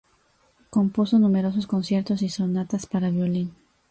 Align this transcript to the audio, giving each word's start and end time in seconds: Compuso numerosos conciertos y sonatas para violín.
Compuso 0.71 1.19
numerosos 1.19 1.67
conciertos 1.67 2.23
y 2.23 2.29
sonatas 2.29 2.87
para 2.87 3.11
violín. 3.11 3.53